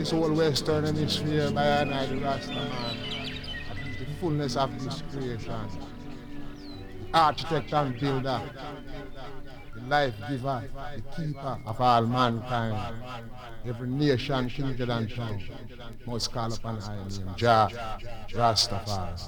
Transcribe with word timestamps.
This 0.00 0.12
whole 0.12 0.32
Western 0.32 0.84
Hemisphere 0.86 1.50
by 1.50 1.62
an 1.66 1.90
the 1.90 2.24
Rasta 2.24 2.54
man. 2.54 2.96
The 3.98 4.06
fullness 4.18 4.56
of 4.56 4.82
this 4.82 5.02
creation. 5.12 5.68
Architect 7.12 7.74
and 7.74 8.00
builder, 8.00 8.40
the 9.74 9.80
life 9.82 10.14
giver, 10.26 10.70
the 10.96 11.02
keeper 11.14 11.58
of 11.66 11.80
all 11.82 12.06
mankind. 12.06 12.96
Every 13.66 13.88
nation, 13.88 14.48
kindred 14.48 14.88
and 14.88 15.14
tongue 15.14 15.42
must 16.06 16.32
call 16.32 16.50
upon 16.50 16.80
I 16.80 16.96
name, 16.96 17.34
Jah 17.36 17.68
Rastafari. 18.32 19.18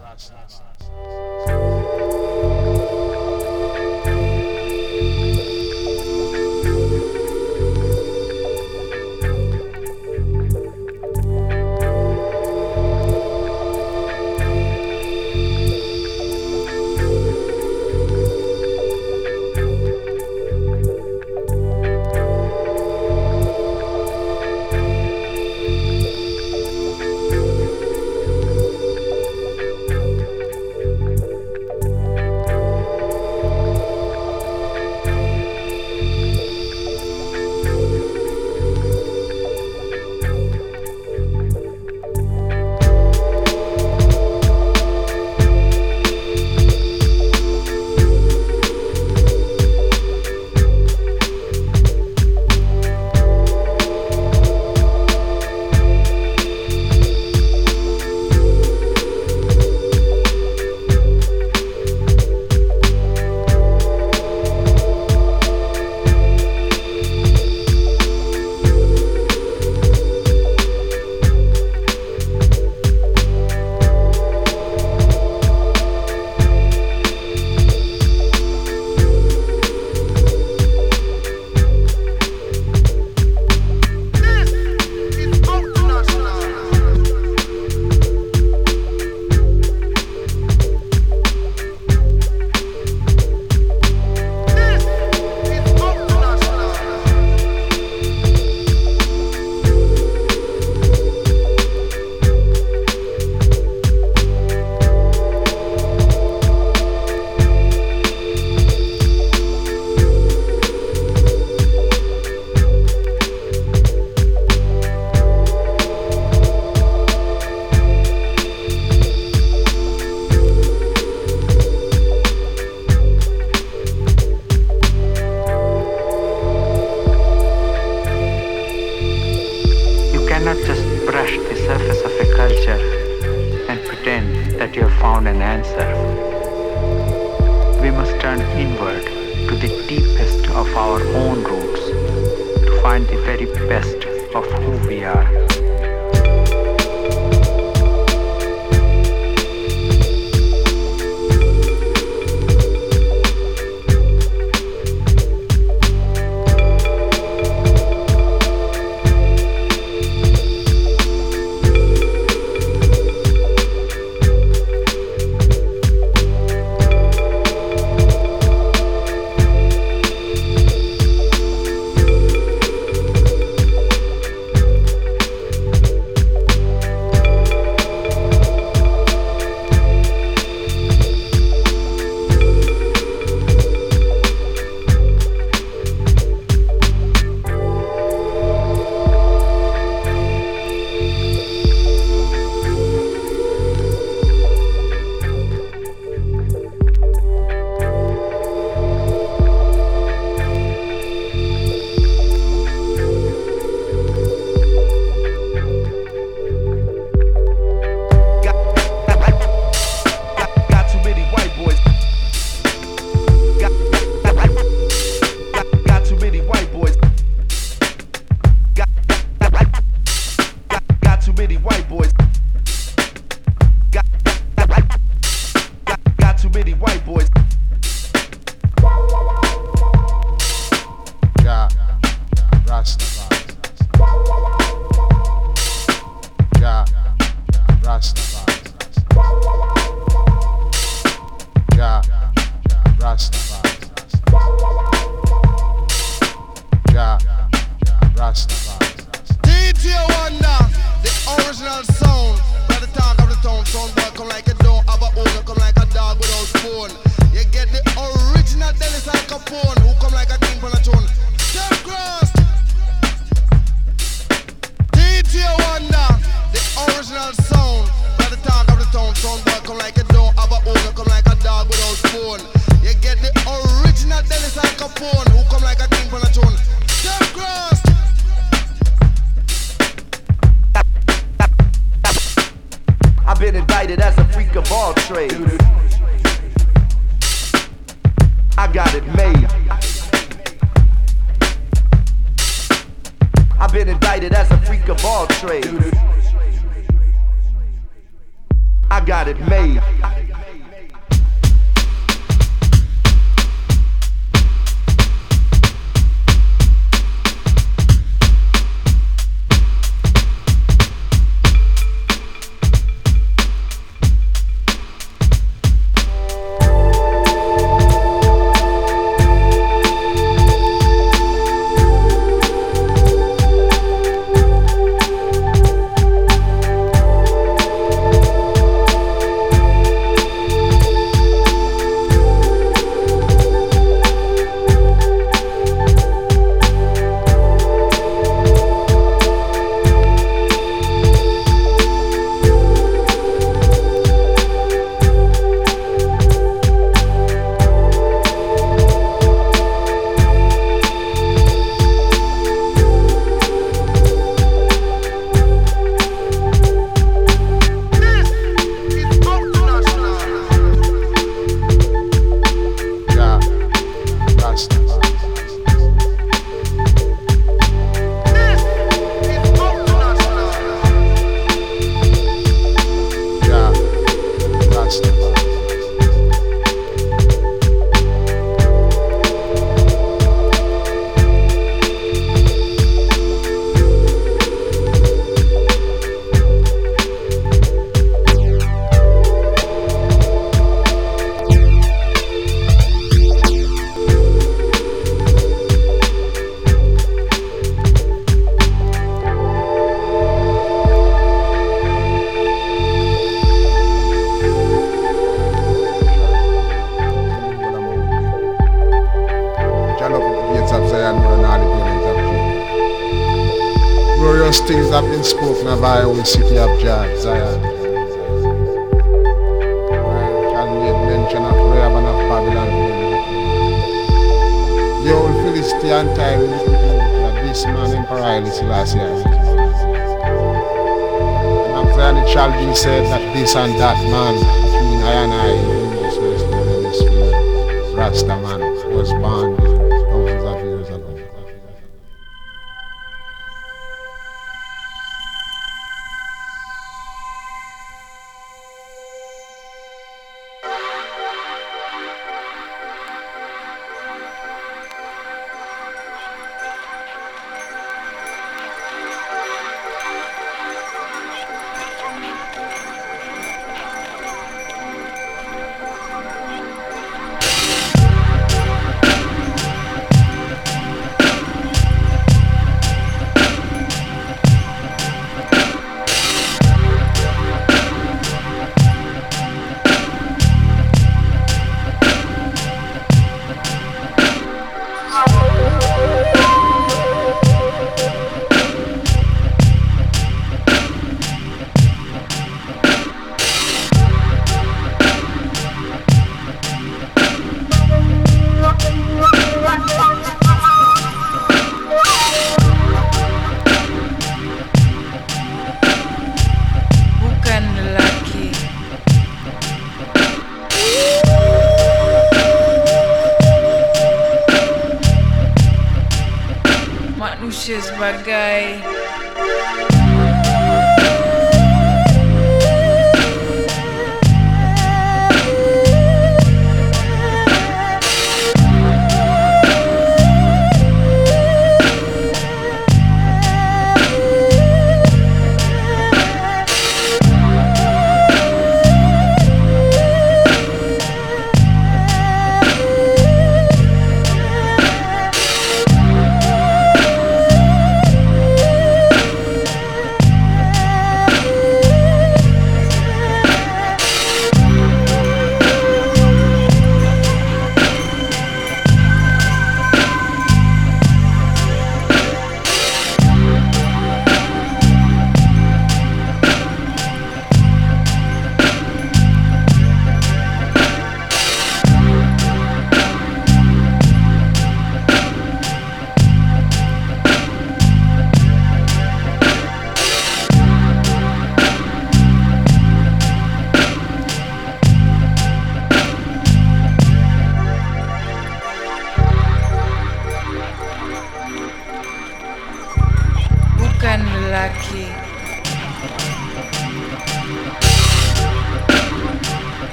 Castellano 438.12 438.70
was 438.94 439.10
born 439.10 439.51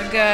Manusia 0.00 0.29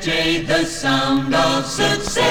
FJ, 0.00 0.46
the 0.46 0.64
sound 0.64 1.34
of 1.34 1.66
success. 1.66 2.27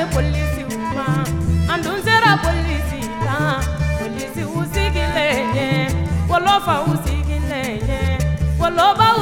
bɛ 0.00 0.06
polisiw 0.14 0.70
ma 0.96 1.06
an 1.72 1.78
dun 1.84 1.98
sera 2.04 2.32
polisi 2.44 3.00
la 3.26 3.38
polisiw 3.98 4.52
sigilen 4.72 5.48
ye 5.56 5.68
wolofaw 6.30 6.86
sigilen 7.04 7.80
ye 7.90 8.00
wolobaw 8.60 9.18